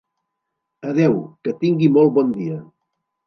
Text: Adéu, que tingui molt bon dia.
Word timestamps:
Adéu, 0.93 1.19
que 1.45 1.53
tingui 1.65 1.91
molt 1.99 2.15
bon 2.17 2.35
dia. 2.41 2.57